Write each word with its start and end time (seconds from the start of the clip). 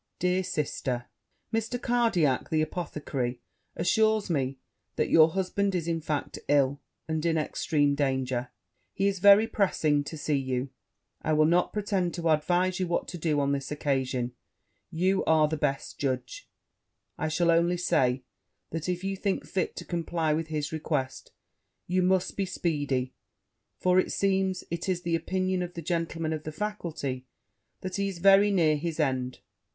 Dear 0.17 0.43
sister, 0.43 1.05
Mr. 1.53 1.79
Cardiack, 1.79 2.49
the 2.49 2.63
apothecary, 2.63 3.39
assures 3.75 4.31
me 4.31 4.57
that 4.95 5.11
your 5.11 5.29
husband 5.33 5.75
is 5.75 5.87
in 5.87 6.01
fact 6.01 6.39
ill, 6.47 6.79
and 7.07 7.23
in 7.23 7.37
extreme 7.37 7.93
danger; 7.93 8.49
he 8.95 9.07
is 9.07 9.19
very 9.19 9.45
pressing 9.45 10.03
to 10.05 10.17
see 10.17 10.37
you: 10.39 10.71
I 11.21 11.33
will 11.33 11.45
not 11.45 11.71
pretend 11.71 12.15
to 12.15 12.29
advise 12.29 12.79
you 12.79 12.87
what 12.87 13.07
to 13.09 13.19
do 13.19 13.39
on 13.39 13.51
this 13.51 13.69
occasion 13.71 14.33
you 14.89 15.23
are 15.25 15.47
the 15.47 15.55
best 15.55 15.99
judge; 15.99 16.49
I 17.19 17.27
shall 17.27 17.51
only 17.51 17.77
say 17.77 18.23
that, 18.71 18.89
if 18.89 19.03
you 19.03 19.15
think 19.15 19.45
fit 19.45 19.75
to 19.75 19.85
comply 19.85 20.33
with 20.33 20.47
his 20.47 20.71
request, 20.71 21.31
you 21.85 22.01
must 22.01 22.35
be 22.35 22.47
speedy; 22.47 23.13
for, 23.77 23.99
it 23.99 24.11
seems, 24.11 24.63
it 24.71 24.89
is 24.89 25.03
the 25.03 25.13
opinion 25.15 25.61
of 25.61 25.75
the 25.75 25.81
gentlemen 25.83 26.33
of 26.33 26.41
the 26.41 26.51
faculty, 26.51 27.27
that 27.81 27.97
he 27.97 28.07
is 28.07 28.17
very 28.17 28.49
near 28.49 28.77
his 28.77 28.99
end. 28.99 29.41